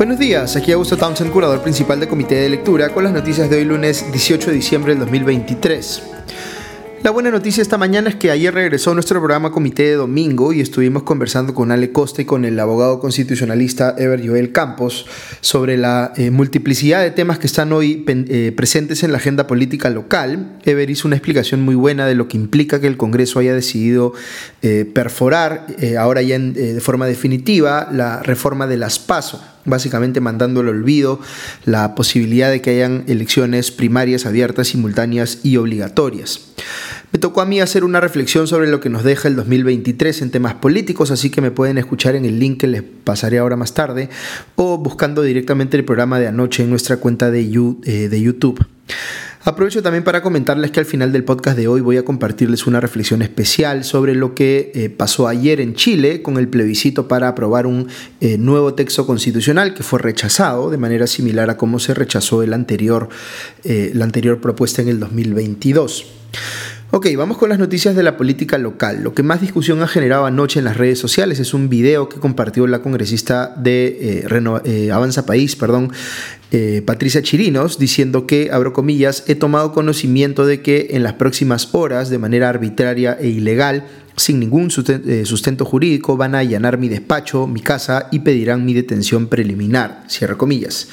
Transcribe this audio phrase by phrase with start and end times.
[0.00, 3.56] Buenos días, aquí Augusto Townsend, curador principal del Comité de Lectura, con las noticias de
[3.56, 6.19] hoy lunes 18 de diciembre del 2023.
[7.02, 10.60] La buena noticia esta mañana es que ayer regresó nuestro programa Comité de Domingo y
[10.60, 15.06] estuvimos conversando con Ale Costa y con el abogado constitucionalista Ever Joel Campos
[15.40, 19.88] sobre la eh, multiplicidad de temas que están hoy eh, presentes en la agenda política
[19.88, 20.58] local.
[20.64, 24.12] Ever hizo una explicación muy buena de lo que implica que el Congreso haya decidido
[24.60, 30.68] eh, perforar, ahora ya de forma definitiva, la reforma de las PASO básicamente mandando al
[30.68, 31.20] olvido
[31.64, 36.40] la posibilidad de que hayan elecciones primarias abiertas, simultáneas y obligatorias.
[37.12, 40.30] Me tocó a mí hacer una reflexión sobre lo que nos deja el 2023 en
[40.30, 43.74] temas políticos, así que me pueden escuchar en el link que les pasaré ahora más
[43.74, 44.08] tarde
[44.54, 48.64] o buscando directamente el programa de anoche en nuestra cuenta de, eh, de YouTube.
[49.42, 52.78] Aprovecho también para comentarles que al final del podcast de hoy voy a compartirles una
[52.78, 57.66] reflexión especial sobre lo que eh, pasó ayer en Chile con el plebiscito para aprobar
[57.66, 57.88] un
[58.20, 62.52] eh, nuevo texto constitucional que fue rechazado de manera similar a cómo se rechazó el
[62.52, 63.08] anterior,
[63.64, 66.06] la anterior propuesta en el 2022.
[66.92, 69.04] Ok, vamos con las noticias de la política local.
[69.04, 72.18] Lo que más discusión ha generado anoche en las redes sociales es un video que
[72.18, 75.92] compartió la congresista de eh, eh, Avanza País, perdón,
[76.50, 81.68] eh, Patricia Chirinos, diciendo que, abro comillas, he tomado conocimiento de que en las próximas
[81.72, 83.84] horas, de manera arbitraria e ilegal,
[84.16, 89.28] sin ningún sustento jurídico, van a allanar mi despacho, mi casa y pedirán mi detención
[89.28, 90.88] preliminar, cierra comillas.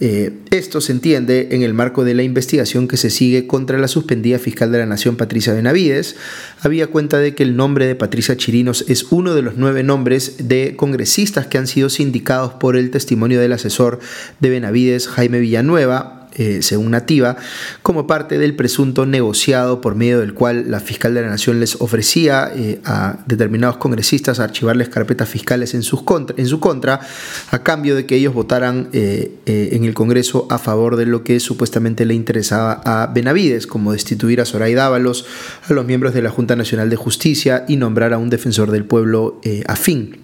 [0.00, 3.88] Eh, esto se entiende en el marco de la investigación que se sigue contra la
[3.88, 6.16] suspendida fiscal de la Nación Patricia Benavides.
[6.60, 10.48] Había cuenta de que el nombre de Patricia Chirinos es uno de los nueve nombres
[10.48, 14.00] de congresistas que han sido sindicados por el testimonio del asesor
[14.40, 17.36] de Benavides, Jaime Villanueva, eh, según Nativa,
[17.82, 21.80] como parte del presunto negociado por medio del cual la fiscal de la Nación les
[21.80, 27.00] ofrecía eh, a determinados congresistas archivarles carpetas fiscales en, sus contra, en su contra,
[27.50, 31.40] a cambio de que ellos votaran eh, en el Congreso a favor de lo que
[31.40, 35.24] supuestamente le interesaba a Benavides, como destituir a Zoraida Dávalos,
[35.66, 38.84] a los miembros de la Junta Nacional de Justicia y nombrar a un defensor del
[38.84, 40.18] pueblo afín.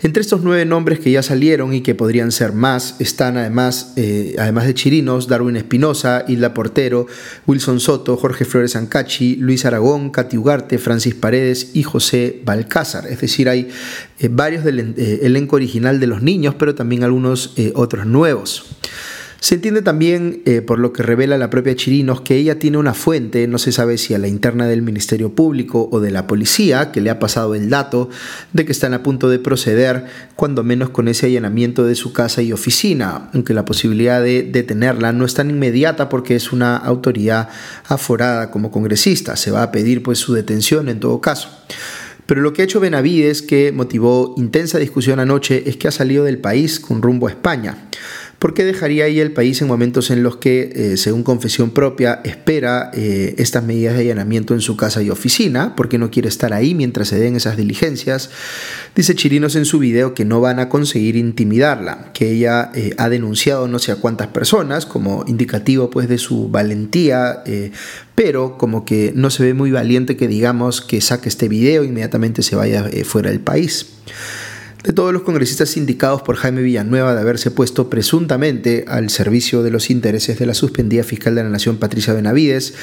[0.00, 4.36] Entre estos nueve nombres que ya salieron y que podrían ser más, están además, eh,
[4.38, 7.06] además de Chirinos, Darwin Espinosa, Hilda Portero,
[7.48, 13.08] Wilson Soto, Jorge Flores Ancachi, Luis Aragón, Cati Ugarte, Francis Paredes y José Balcázar.
[13.08, 13.70] Es decir, hay
[14.20, 18.66] eh, varios del eh, elenco original de los niños, pero también algunos otros nuevos.
[19.40, 22.92] Se entiende también, eh, por lo que revela la propia Chirinos, que ella tiene una
[22.92, 26.90] fuente, no se sabe si a la interna del Ministerio Público o de la policía,
[26.90, 28.10] que le ha pasado el dato
[28.52, 32.42] de que están a punto de proceder, cuando menos con ese allanamiento de su casa
[32.42, 37.48] y oficina, aunque la posibilidad de detenerla no es tan inmediata porque es una autoridad
[37.86, 39.36] aforada como congresista.
[39.36, 41.48] Se va a pedir pues su detención en todo caso.
[42.26, 46.24] Pero lo que ha hecho Benavides, que motivó intensa discusión anoche, es que ha salido
[46.24, 47.88] del país con rumbo a España.
[48.38, 52.20] ¿Por qué dejaría ahí el país en momentos en los que, eh, según confesión propia,
[52.22, 55.74] espera eh, estas medidas de allanamiento en su casa y oficina?
[55.74, 58.30] porque no quiere estar ahí mientras se den esas diligencias?
[58.94, 63.08] Dice Chirinos en su video que no van a conseguir intimidarla, que ella eh, ha
[63.08, 67.42] denunciado no sé a cuántas personas, como indicativo pues de su valentía,
[68.14, 71.86] pero como que no se ve muy valiente que digamos que saque este video e
[71.86, 73.86] inmediatamente se vaya fuera del país
[74.84, 79.70] de todos los congresistas indicados por Jaime Villanueva de haberse puesto presuntamente al servicio de
[79.70, 82.74] los intereses de la suspendida fiscal de la Nación Patricia Benavides,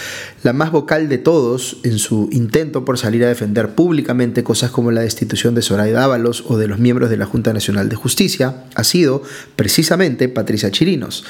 [0.43, 4.91] la más vocal de todos en su intento por salir a defender públicamente cosas como
[4.91, 8.65] la destitución de Zoraida Ábalos o de los miembros de la Junta Nacional de Justicia,
[8.75, 9.23] ha sido
[9.55, 11.23] precisamente Patricia Chirinos.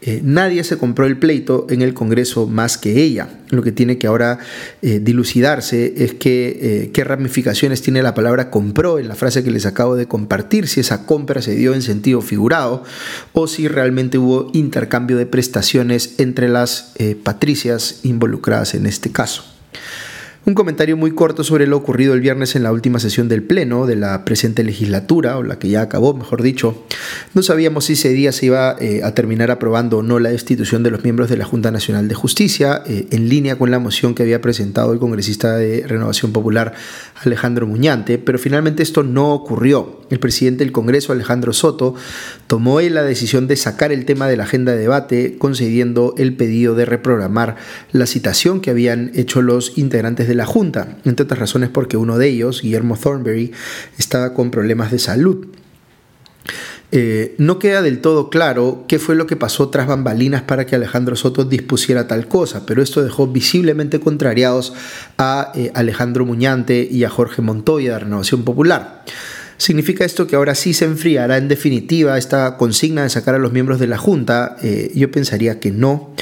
[0.00, 3.28] Eh, nadie se compró el pleito en el Congreso más que ella.
[3.50, 4.38] Lo que tiene que ahora
[4.82, 9.50] eh, dilucidarse es que, eh, qué ramificaciones tiene la palabra compró en la frase que
[9.50, 12.82] les acabo de compartir si esa compra se dio en sentido figurado
[13.32, 19.57] o si realmente hubo intercambio de prestaciones entre las eh, patricias involucradas en este caso.
[20.48, 23.84] Un comentario muy corto sobre lo ocurrido el viernes en la última sesión del Pleno
[23.84, 26.86] de la presente legislatura, o la que ya acabó, mejor dicho.
[27.34, 30.82] No sabíamos si ese día se iba eh, a terminar aprobando o no la destitución
[30.82, 34.14] de los miembros de la Junta Nacional de Justicia, eh, en línea con la moción
[34.14, 36.72] que había presentado el congresista de Renovación Popular
[37.22, 40.00] Alejandro Muñante, pero finalmente esto no ocurrió.
[40.08, 41.94] El presidente del Congreso, Alejandro Soto,
[42.46, 46.74] tomó la decisión de sacar el tema de la agenda de debate, concediendo el pedido
[46.74, 47.56] de reprogramar
[47.92, 52.16] la citación que habían hecho los integrantes de la Junta, entre otras razones porque uno
[52.16, 53.52] de ellos, Guillermo Thornberry,
[53.98, 55.46] estaba con problemas de salud.
[56.90, 60.74] Eh, no queda del todo claro qué fue lo que pasó tras bambalinas para que
[60.74, 64.72] Alejandro Soto dispusiera tal cosa, pero esto dejó visiblemente contrariados
[65.18, 69.04] a eh, Alejandro Muñante y a Jorge Montoya de Renovación Popular.
[69.58, 73.52] ¿Significa esto que ahora sí se enfriará en definitiva esta consigna de sacar a los
[73.52, 74.56] miembros de la Junta?
[74.62, 76.14] Eh, yo pensaría que no.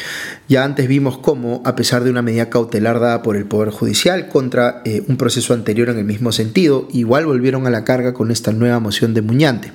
[0.49, 4.29] Ya antes vimos cómo, a pesar de una medida cautelar dada por el Poder Judicial
[4.29, 8.31] contra eh, un proceso anterior en el mismo sentido, igual volvieron a la carga con
[8.31, 9.73] esta nueva moción de Muñante.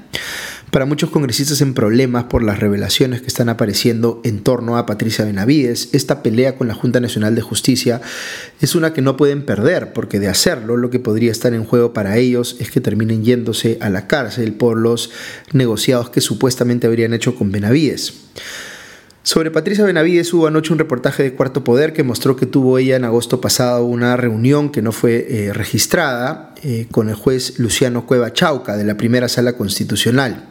[0.71, 5.25] Para muchos congresistas en problemas por las revelaciones que están apareciendo en torno a Patricia
[5.25, 7.99] Benavides, esta pelea con la Junta Nacional de Justicia
[8.61, 11.91] es una que no pueden perder, porque de hacerlo lo que podría estar en juego
[11.91, 15.09] para ellos es que terminen yéndose a la cárcel por los
[15.51, 18.13] negociados que supuestamente habrían hecho con Benavides.
[19.23, 22.95] Sobre Patricia Benavides hubo anoche un reportaje de Cuarto Poder que mostró que tuvo ella
[22.95, 28.07] en agosto pasado una reunión que no fue eh, registrada eh, con el juez Luciano
[28.07, 30.45] Cueva Chauca de la primera sala constitucional.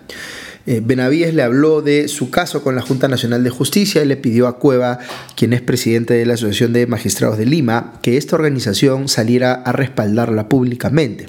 [0.67, 4.17] Eh, Benavides le habló de su caso con la Junta Nacional de Justicia y le
[4.17, 5.01] pidió a Cueva,
[5.35, 9.73] quien es presidente de la Asociación de Magistrados de Lima, que esta organización saliera a
[9.73, 11.27] respaldarla públicamente.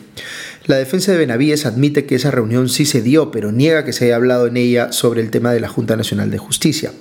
[0.65, 4.05] La defensa de Benavides admite que esa reunión sí se dio, pero niega que se
[4.05, 6.91] haya hablado en ella sobre el tema de la Junta Nacional de Justicia.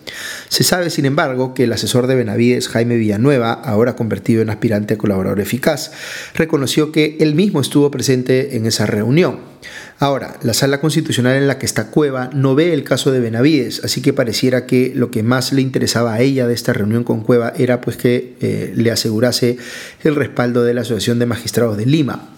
[0.48, 4.94] Se sabe, sin embargo, que el asesor de Benavides, Jaime Villanueva, ahora convertido en aspirante
[4.94, 5.92] a colaborador eficaz,
[6.34, 9.50] reconoció que él mismo estuvo presente en esa reunión.
[9.98, 13.84] Ahora, la sala constitucional en la que está Cueva no ve el caso de Benavides,
[13.84, 17.20] así que pareciera que lo que más le interesaba a ella de esta reunión con
[17.20, 19.58] Cueva era pues que eh, le asegurase
[20.02, 22.30] el respaldo de la Asociación de Magistrados de Lima.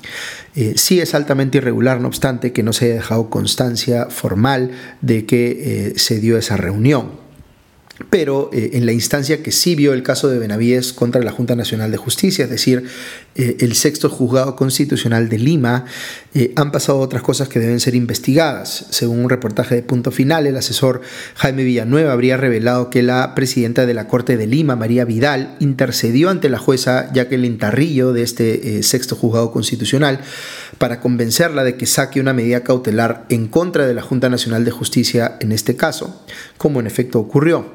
[0.54, 5.24] Eh, sí es altamente irregular, no obstante, que no se haya dejado constancia formal de
[5.24, 5.50] que
[5.88, 7.21] eh, se dio esa reunión
[8.10, 11.56] pero eh, en la instancia que sí vio el caso de Benavides contra la Junta
[11.56, 12.84] Nacional de Justicia, es decir,
[13.34, 15.84] eh, el sexto juzgado constitucional de Lima,
[16.34, 18.86] eh, han pasado otras cosas que deben ser investigadas.
[18.90, 21.02] Según un reportaje de Punto Final, el asesor
[21.36, 26.30] Jaime Villanueva habría revelado que la presidenta de la Corte de Lima, María Vidal, intercedió
[26.30, 30.20] ante la jueza Jacqueline Tarrillo de este sexto juzgado constitucional
[30.78, 34.70] para convencerla de que saque una medida cautelar en contra de la Junta Nacional de
[34.70, 36.24] Justicia en este caso,
[36.58, 37.72] como en efecto ocurrió.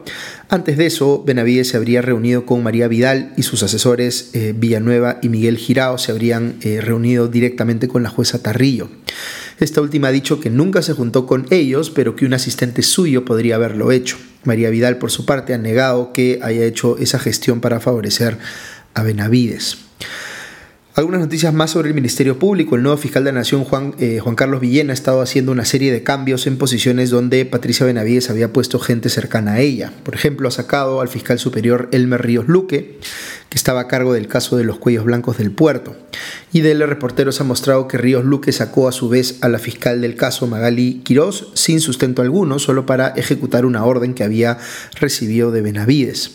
[0.50, 5.20] Antes de eso, Benavides se habría reunido con María Vidal y sus asesores eh, Villanueva
[5.22, 8.90] y Miguel Girao se habrían eh, reunido directamente con la jueza Tarrillo.
[9.60, 13.26] Esta última ha dicho que nunca se juntó con ellos, pero que un asistente suyo
[13.26, 14.18] podría haberlo hecho.
[14.44, 18.38] María Vidal, por su parte, ha negado que haya hecho esa gestión para favorecer
[18.94, 19.78] a Benavides.
[20.98, 22.76] Algunas noticias más sobre el Ministerio Público.
[22.76, 25.64] El nuevo fiscal de la Nación, Juan, eh, Juan Carlos Villena, ha estado haciendo una
[25.64, 29.94] serie de cambios en posiciones donde Patricia Benavides había puesto gente cercana a ella.
[30.02, 32.98] Por ejemplo, ha sacado al fiscal superior Elmer Ríos Luque,
[33.48, 35.96] que estaba a cargo del caso de los cuellos blancos del puerto.
[36.54, 40.00] Y de Reporteros ha mostrado que Ríos Luque sacó a su vez a la fiscal
[40.00, 44.58] del caso Magali Quirós sin sustento alguno, solo para ejecutar una orden que había
[44.98, 46.32] recibido de Benavides.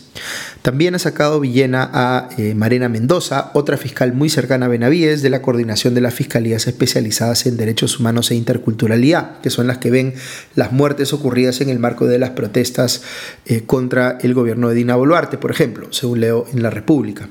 [0.61, 5.31] También ha sacado Villena a eh, Marena Mendoza, otra fiscal muy cercana a Benavides, de
[5.31, 9.89] la coordinación de las fiscalías especializadas en derechos humanos e interculturalidad, que son las que
[9.89, 10.13] ven
[10.55, 13.01] las muertes ocurridas en el marco de las protestas
[13.47, 17.27] eh, contra el gobierno de Dina Boluarte, por ejemplo, según leo en La República.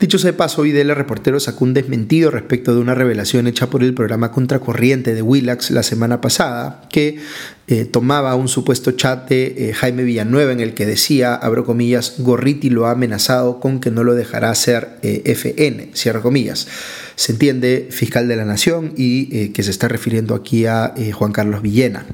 [0.00, 3.82] Dicho sea de paso, IDL Reportero sacó un desmentido respecto de una revelación hecha por
[3.82, 7.18] el programa Contracorriente de Willax la semana pasada, que
[7.66, 12.14] eh, tomaba un supuesto chat de eh, Jaime Villanueva en el que decía, abro comillas,
[12.16, 16.66] Gorriti lo ha amenazado con que no lo dejará hacer eh, FN, cierro comillas.
[17.14, 21.60] Se entiende fiscal de la Nación y que se está refiriendo aquí a Juan Carlos
[21.60, 22.06] Villena.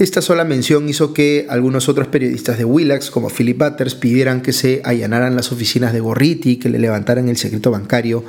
[0.00, 4.54] Esta sola mención hizo que algunos otros periodistas de Willax, como Philip Butters, pidieran que
[4.54, 8.24] se allanaran las oficinas de Gorriti, que le levantaran el secreto bancario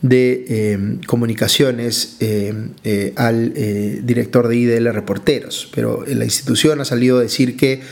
[0.00, 2.54] de eh, comunicaciones eh,
[2.84, 3.52] eh, al
[4.06, 5.68] director de IDL Reporteros.
[5.74, 7.82] Pero la institución ha salido a decir que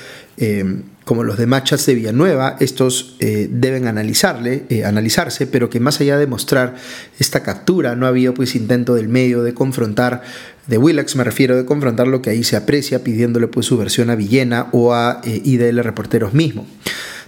[1.05, 6.27] como los de Machas de Villanueva, estos deben analizarle, analizarse, pero que más allá de
[6.27, 6.77] mostrar
[7.19, 10.23] esta captura, no ha habido pues intento del medio de confrontar
[10.71, 14.09] de Willax me refiero de confrontar lo que ahí se aprecia pidiéndole pues su versión
[14.09, 16.65] a Villena o a eh, IDL Reporteros mismo.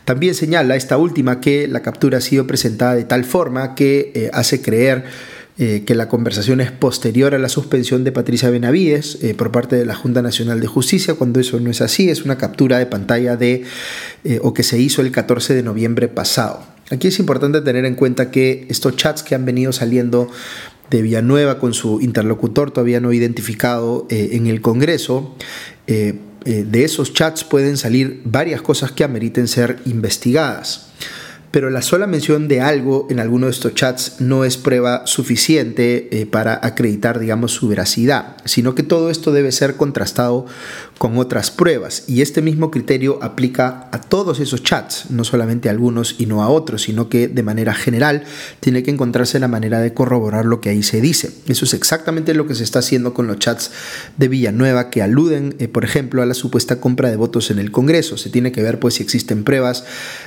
[0.05, 4.31] También señala esta última que la captura ha sido presentada de tal forma que eh,
[4.33, 5.05] hace creer
[5.59, 9.87] eh, que la conversación es posterior a la suspensión de Patricia Benavides por parte de
[9.87, 13.37] la Junta Nacional de Justicia, cuando eso no es así, es una captura de pantalla
[13.37, 13.65] de
[14.41, 16.65] o que se hizo el 14 de noviembre pasado.
[16.93, 20.31] Aquí es importante tener en cuenta que estos chats que han venido saliendo
[20.97, 25.35] de Villanueva con su interlocutor todavía no identificado eh, en el Congreso,
[25.87, 30.89] eh, eh, de esos chats pueden salir varias cosas que ameriten ser investigadas.
[31.51, 36.27] Pero la sola mención de algo en alguno de estos chats no es prueba suficiente
[36.31, 40.47] para acreditar, digamos, su veracidad, sino que todo esto debe ser contrastado
[41.03, 42.05] con otras pruebas.
[42.07, 46.45] Y este mismo criterio aplica a todos esos chats, no solamente a algunos y no
[46.45, 48.23] a otros, sino que de manera general
[48.61, 51.33] tiene que encontrarse la manera de corroborar lo que ahí se dice.
[51.49, 53.73] Eso es exactamente lo que se está haciendo con los chats
[54.17, 57.73] de Villanueva que aluden, eh, por ejemplo, a la supuesta compra de votos en el
[57.73, 58.17] Congreso.
[58.17, 59.85] Se tiene que ver pues si existen pruebas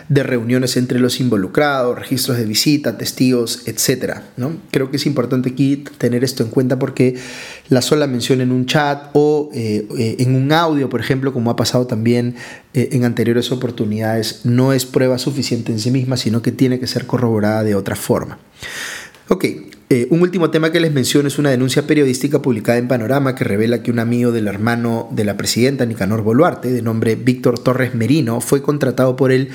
[0.09, 4.17] de reuniones entre los involucrados, registros de visita, testigos, etc.
[4.35, 4.57] ¿no?
[4.71, 7.15] Creo que es importante aquí tener esto en cuenta porque
[7.69, 11.51] la sola mención en un chat o eh, eh, en un audio, por ejemplo, como
[11.51, 12.35] ha pasado también
[12.73, 16.87] eh, en anteriores oportunidades, no es prueba suficiente en sí misma, sino que tiene que
[16.87, 18.39] ser corroborada de otra forma.
[19.27, 19.45] Ok,
[20.09, 23.81] un último tema que les menciono es una denuncia periodística publicada en Panorama que revela
[23.81, 28.41] que un amigo del hermano de la presidenta, Nicanor Boluarte, de nombre Víctor Torres Merino,
[28.41, 29.49] fue contratado por el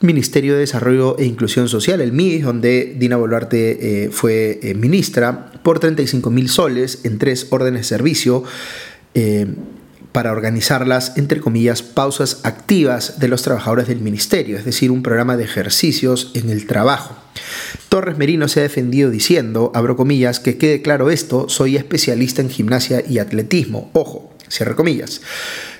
[0.00, 5.52] Ministerio de Desarrollo e Inclusión Social, el MIDIS, donde Dina Boluarte eh, fue eh, ministra,
[5.62, 8.44] por 35 mil soles en tres órdenes de servicio
[10.16, 15.36] para organizarlas, entre comillas, pausas activas de los trabajadores del ministerio, es decir, un programa
[15.36, 17.14] de ejercicios en el trabajo.
[17.90, 22.48] Torres Merino se ha defendido diciendo, abro comillas, que quede claro esto, soy especialista en
[22.48, 25.20] gimnasia y atletismo, ojo, cierre comillas.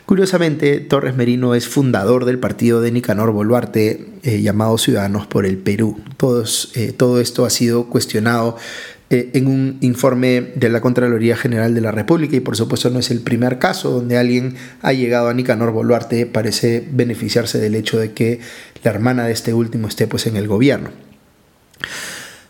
[0.05, 5.57] Curiosamente, Torres Merino es fundador del partido de Nicanor Boluarte eh, llamado Ciudadanos por el
[5.57, 5.99] Perú.
[6.19, 8.59] Todos, eh, todo esto ha sido cuestionado
[9.09, 12.99] eh, en un informe de la Contraloría General de la República y por supuesto no
[12.99, 17.99] es el primer caso donde alguien ha llegado a Nicanor Boluarte parece beneficiarse del hecho
[17.99, 18.41] de que
[18.83, 20.91] la hermana de este último esté pues en el gobierno.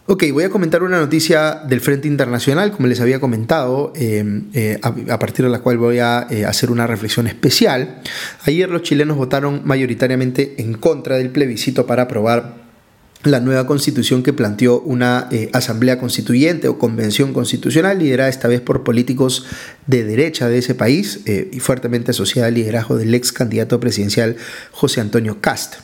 [0.08, 4.78] Ok, voy a comentar una noticia del Frente Internacional, como les había comentado, em, eh,
[4.80, 8.02] a, partir de la cual voy a eh, hacer una reflexión especial.
[8.44, 12.65] Ayer los chilenos votaron mayoritariamente en contra del plebiscito para aprobar
[13.26, 18.60] la nueva constitución que planteó una eh, asamblea constituyente o convención constitucional liderada esta vez
[18.60, 19.44] por políticos
[19.86, 24.36] de derecha de ese país eh, y fuertemente asociada al liderazgo del ex candidato presidencial
[24.72, 25.76] José Antonio Cast.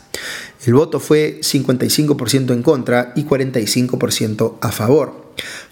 [0.66, 5.21] El voto fue 55% en contra y 45% a favor.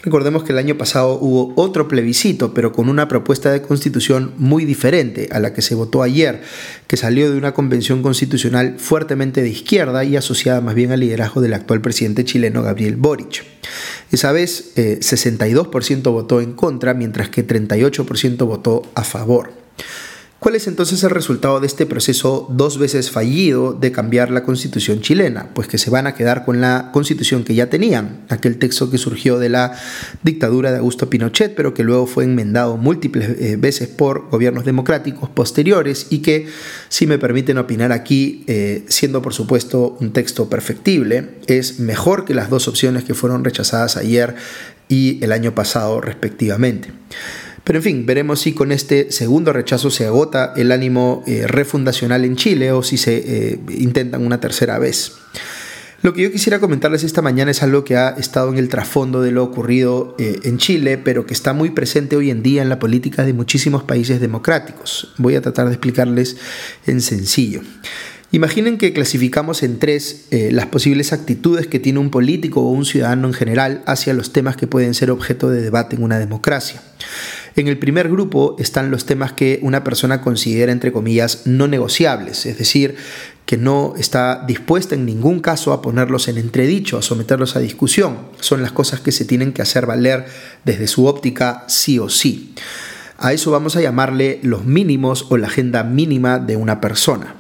[0.02, 4.64] Recordemos que el año pasado hubo otro plebiscito, pero con una propuesta de constitución muy
[4.64, 6.43] diferente a la que se votó ayer,
[6.87, 11.40] que salió de una convención constitucional fuertemente de izquierda y asociada más bien al liderazgo
[11.40, 13.45] del actual presidente chileno Gabriel Boric.
[14.11, 19.52] Esa vez, 62% eh, votó en contra, mientras que 38% votó a favor.
[20.41, 25.03] ¿Cuál es entonces el resultado de este proceso dos veces fallido de cambiar la constitución
[25.03, 25.51] chilena?
[25.53, 28.97] Pues que se van a quedar con la constitución que ya tenían, aquel texto que
[28.97, 29.79] surgió de la
[30.23, 35.29] dictadura de Augusto Pinochet, pero que luego fue enmendado múltiples eh, veces por gobiernos democráticos
[35.29, 36.47] posteriores y que,
[36.89, 42.33] si me permiten opinar aquí, eh, siendo por supuesto un texto perfectible, es mejor que
[42.33, 44.37] las dos opciones que fueron rechazadas ayer
[44.89, 46.89] y el año pasado respectivamente.
[47.71, 52.25] Pero en fin, veremos si con este segundo rechazo se agota el ánimo eh, refundacional
[52.25, 55.12] en Chile o si se eh, intentan una tercera vez.
[56.03, 59.23] Lo que yo quisiera comentarles esta mañana es algo que ha estado en el trasfondo
[59.23, 62.71] de lo ocurrido eh, en Chile, pero que está muy presente hoy en día en
[62.71, 65.15] la política de muchísimos países democráticos.
[65.17, 66.39] Voy a tratar de explicarles
[66.89, 67.61] en sencillo.
[68.33, 73.27] Imaginen que clasificamos en tres las posibles actitudes que tiene un político o un ciudadano
[73.27, 76.81] en general hacia los temas que pueden ser objeto de debate en una democracia.
[77.57, 82.47] En el primer grupo están los temas que una persona considera, entre comillas, no negociables,
[82.47, 82.97] es decir,
[83.47, 88.19] que no está dispuesta en ningún caso a ponerlos en entredicho, a someterlos a discusión.
[88.38, 90.26] Son las cosas que se tienen que hacer valer
[90.64, 92.54] desde su óptica sí o sí.
[93.19, 97.40] A eso vamos a llamarle los mínimos o la agenda mínima de una persona.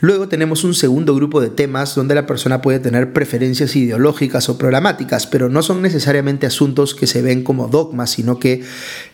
[0.00, 4.58] Luego tenemos un segundo grupo de temas donde la persona puede tener preferencias ideológicas o
[4.58, 8.62] programáticas, pero no son necesariamente asuntos que se ven como dogmas, sino que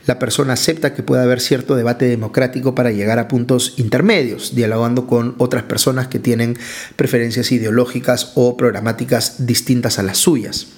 [0.06, 5.06] la persona acepta que puede haber cierto debate democrático para llegar a puntos intermedios, dialogando
[5.06, 6.58] con otras personas que tienen
[6.96, 10.68] preferencias ideológicas o programáticas distintas a las suyas.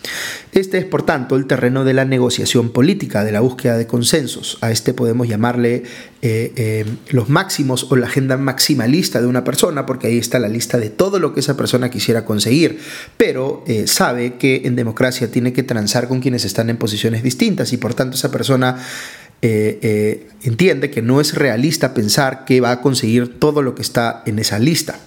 [0.53, 4.59] Este es, por tanto, el terreno de la negociación política, de la búsqueda de consensos.
[4.61, 5.83] A este podemos llamarle
[6.23, 10.49] eh, eh, los máximos o la agenda maximalista de una persona, porque ahí está la
[10.49, 12.79] lista de todo lo que esa persona quisiera conseguir,
[13.17, 17.73] pero eh, sabe que en democracia tiene que transar con quienes están en posiciones distintas
[17.73, 18.79] y por tanto esa persona
[20.43, 24.39] entiende que no es realista pensar que va a conseguir todo lo que está en
[24.39, 24.99] esa lista.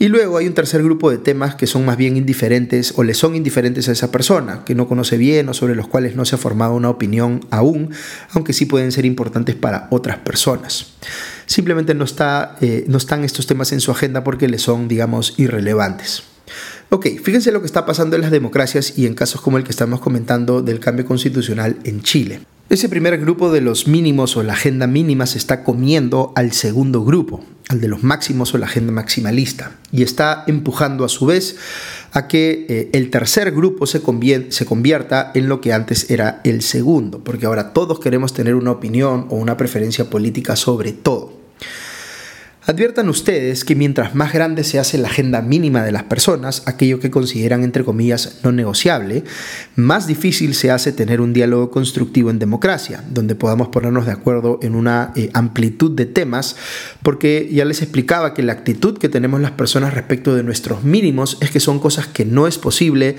[0.00, 3.12] Y luego hay un tercer grupo de temas que son más bien indiferentes o le
[3.12, 6.36] son indiferentes a esa persona, que no conoce bien o sobre los cuales no se
[6.36, 7.90] ha formado una opinión aún,
[8.30, 10.94] aunque sí pueden ser importantes para otras personas.
[11.44, 15.34] Simplemente no, está, eh, no están estos temas en su agenda porque le son, digamos,
[15.36, 16.22] irrelevantes.
[16.88, 19.70] Ok, fíjense lo que está pasando en las democracias y en casos como el que
[19.70, 22.40] estamos comentando del cambio constitucional en Chile.
[22.70, 27.02] Ese primer grupo de los mínimos o la agenda mínima se está comiendo al segundo
[27.02, 31.56] grupo, al de los máximos o la agenda maximalista, y está empujando a su vez
[32.12, 34.00] a que eh, el tercer grupo se,
[34.50, 38.70] se convierta en lo que antes era el segundo, porque ahora todos queremos tener una
[38.70, 41.29] opinión o una preferencia política sobre todo.
[42.70, 47.00] Adviertan ustedes que mientras más grande se hace la agenda mínima de las personas, aquello
[47.00, 49.24] que consideran entre comillas no negociable,
[49.74, 54.60] más difícil se hace tener un diálogo constructivo en democracia, donde podamos ponernos de acuerdo
[54.62, 56.54] en una eh, amplitud de temas,
[57.02, 61.38] porque ya les explicaba que la actitud que tenemos las personas respecto de nuestros mínimos
[61.40, 63.16] es que son cosas que no es posible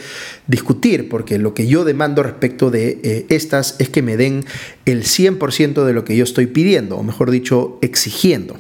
[0.47, 4.45] discutir, porque lo que yo demando respecto de eh, estas es que me den
[4.85, 8.57] el 100% de lo que yo estoy pidiendo, o mejor dicho, exigiendo.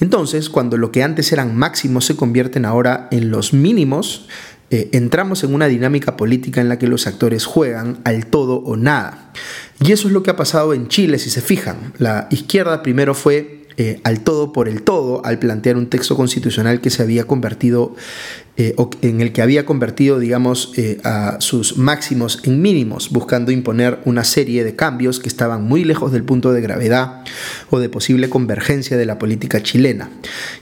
[0.00, 4.28] Entonces, cuando lo que antes eran máximos se convierten ahora en los mínimos,
[4.70, 8.76] eh, entramos en una dinámica política en la que los actores juegan al todo o
[8.76, 9.32] nada.
[9.80, 11.92] Y eso es lo que ha pasado en Chile, si se fijan.
[11.98, 16.80] La izquierda primero fue eh, al todo por el todo al plantear un texto constitucional
[16.80, 17.94] que se había convertido
[18.58, 23.98] eh, en el que había convertido, digamos, eh, a sus máximos en mínimos, buscando imponer
[24.06, 27.22] una serie de cambios que estaban muy lejos del punto de gravedad
[27.68, 30.08] o de posible convergencia de la política chilena.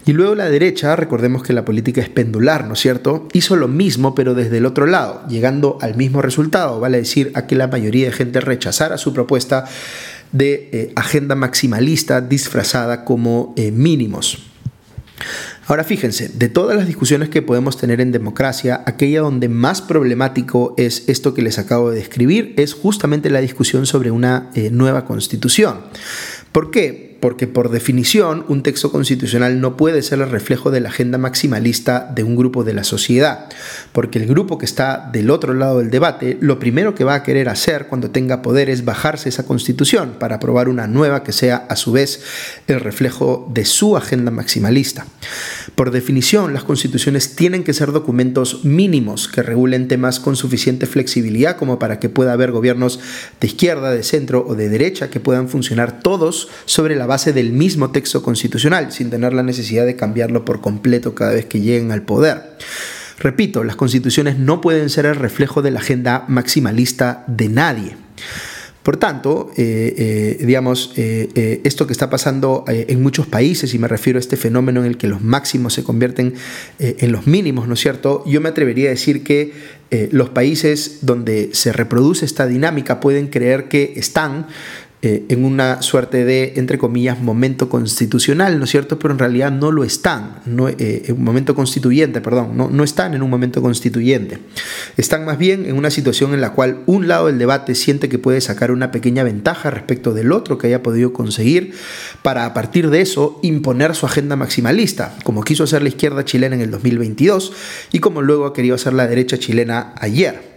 [0.07, 3.29] Y luego la derecha, recordemos que la política es pendular, ¿no es cierto?
[3.33, 7.47] Hizo lo mismo, pero desde el otro lado, llegando al mismo resultado, vale decir, a
[7.47, 9.67] que la mayoría de gente rechazara su propuesta
[10.35, 14.51] de eh, agenda maximalista disfrazada como mínimos.
[15.67, 20.75] Ahora fíjense, de todas las discusiones que podemos tener en democracia, aquella donde más problemático
[20.77, 25.07] es esto que les acabo de describir es justamente la discusión sobre una eh, nueva
[25.07, 25.81] constitución.
[26.53, 27.14] ¿Por qué?
[27.25, 32.13] Porque por definición un texto constitucional no puede ser el reflejo de la agenda maximalista
[32.15, 33.49] de un grupo de la sociedad,
[33.93, 37.23] porque el grupo que está del otro lado del debate, lo primero que va a
[37.23, 41.65] querer hacer cuando tenga poder es bajarse esa constitución para aprobar una nueva que sea
[41.71, 42.23] a su vez
[42.67, 45.07] el reflejo de su agenda maximalista.
[45.77, 51.57] Por definición, las constituciones tienen que ser documentos mínimos que regulen temas con suficiente flexibilidad
[51.57, 53.01] como para que pueda haber gobiernos
[53.41, 57.33] de izquierda, de centro o de derecha que puedan funcionar todos sobre la base base
[57.33, 61.61] del mismo texto constitucional, sin tener la necesidad de cambiarlo por completo cada vez que
[61.61, 62.57] lleguen al poder.
[63.21, 67.97] Repito, las constituciones no pueden ser el reflejo de la agenda maximalista de nadie.
[68.83, 73.89] Por tanto, eh, eh, digamos, eh, esto que está pasando en muchos países, y me
[73.89, 76.35] refiero a este fenómeno en el que los máximos se convierten
[76.81, 78.23] en los mínimos, ¿no es cierto?
[78.27, 79.53] Yo me atrevería a decir que
[80.11, 84.49] los países donde se reproduce esta dinámica pueden creer que están
[85.07, 88.99] eh, en una suerte de, entre comillas, momento constitucional, ¿no es cierto?
[88.99, 93.13] Pero en realidad no lo están, no, eh, un momento constituyente, perdón, no, no están
[93.13, 94.39] en un momento constituyente.
[94.97, 98.19] Están más bien en una situación en la cual un lado del debate siente que
[98.19, 101.75] puede sacar una pequeña ventaja respecto del otro que haya podido conseguir
[102.23, 106.57] para a partir de eso imponer su agenda maximalista, como quiso hacer la izquierda chilena
[106.57, 107.53] en el 2022
[107.93, 110.55] y como luego ha querido hacer la derecha chilena ayer.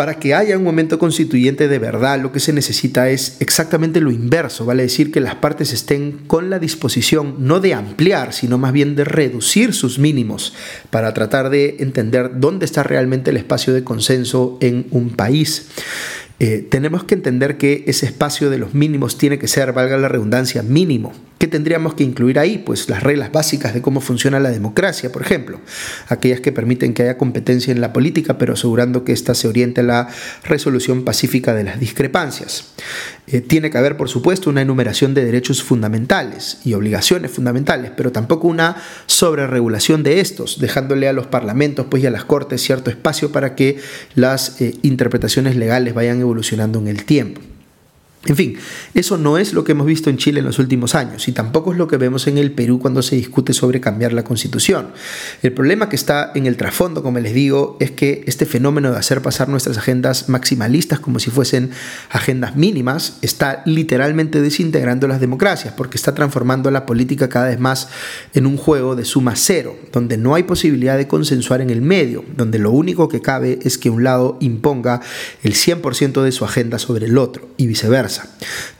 [0.00, 4.10] Para que haya un momento constituyente de verdad, lo que se necesita es exactamente lo
[4.10, 8.72] inverso, vale decir que las partes estén con la disposición no de ampliar, sino más
[8.72, 10.54] bien de reducir sus mínimos
[10.88, 15.68] para tratar de entender dónde está realmente el espacio de consenso en un país.
[16.38, 20.08] Eh, tenemos que entender que ese espacio de los mínimos tiene que ser, valga la
[20.08, 21.12] redundancia, mínimo.
[21.40, 22.58] ¿Qué tendríamos que incluir ahí?
[22.58, 25.58] Pues las reglas básicas de cómo funciona la democracia, por ejemplo,
[26.08, 29.80] aquellas que permiten que haya competencia en la política, pero asegurando que ésta se oriente
[29.80, 30.08] a la
[30.44, 32.74] resolución pacífica de las discrepancias.
[33.26, 38.12] Eh, tiene que haber, por supuesto, una enumeración de derechos fundamentales y obligaciones fundamentales, pero
[38.12, 38.76] tampoco una
[39.06, 43.54] sobreregulación de estos, dejándole a los parlamentos pues, y a las cortes cierto espacio para
[43.54, 43.78] que
[44.14, 47.40] las eh, interpretaciones legales vayan evolucionando en el tiempo.
[48.26, 48.58] En fin,
[48.92, 51.72] eso no es lo que hemos visto en Chile en los últimos años y tampoco
[51.72, 54.88] es lo que vemos en el Perú cuando se discute sobre cambiar la constitución.
[55.42, 58.98] El problema que está en el trasfondo, como les digo, es que este fenómeno de
[58.98, 61.70] hacer pasar nuestras agendas maximalistas como si fuesen
[62.10, 67.88] agendas mínimas está literalmente desintegrando las democracias porque está transformando la política cada vez más
[68.34, 72.22] en un juego de suma cero, donde no hay posibilidad de consensuar en el medio,
[72.36, 75.00] donde lo único que cabe es que un lado imponga
[75.42, 78.09] el 100% de su agenda sobre el otro y viceversa.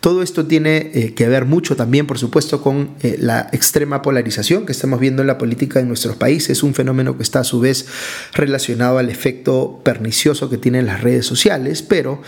[0.01, 4.67] Todo esto tiene eh, que ver mucho también, por supuesto, con eh, la extrema polarización
[4.67, 7.61] que estamos viendo en la política de nuestros países, un fenómeno que está a su
[7.61, 7.87] vez
[8.33, 12.23] relacionado al efecto pernicioso que tienen las redes sociales, pero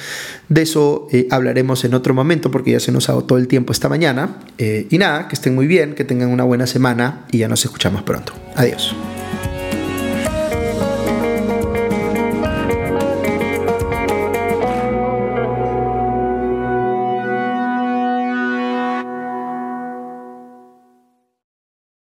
[0.49, 3.89] de eso eh, hablaremos en otro momento porque ya se nos agotó el tiempo esta
[3.89, 4.39] mañana.
[4.59, 8.03] y nada, que estén muy bien, que tengan una buena semana y ya nos escuchamos
[8.03, 8.33] pronto.
[8.55, 8.95] Adiós.